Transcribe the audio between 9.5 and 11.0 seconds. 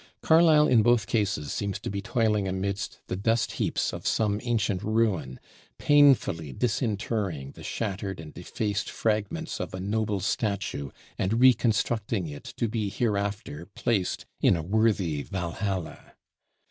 of a noble statue